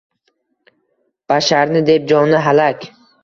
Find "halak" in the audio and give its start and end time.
2.47-2.89